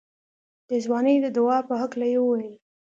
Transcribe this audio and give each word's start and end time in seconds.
د 0.69 0.71
ځوانۍ 0.85 1.15
د 1.21 1.27
دوا 1.37 1.57
په 1.67 1.73
هکله 1.81 2.05
يې 2.13 2.19
وويل. 2.21 2.55